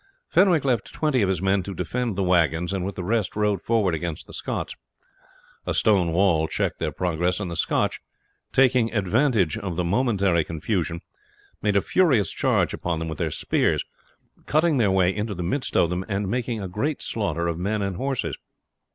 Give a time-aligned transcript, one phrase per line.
[0.29, 3.61] Fenwick left twenty of his men to defend the wagons, and with the rest rode
[3.61, 4.75] forward against the Scots.
[5.67, 8.01] A stone wall checked their progress, and the Scotch,
[8.51, 11.01] taking advantage of the momentary confusion,
[11.61, 13.83] made a furious charge upon them with their spears,
[14.47, 17.83] cutting their way into the midst of them and making a great slaughter of men
[17.83, 18.35] and horses.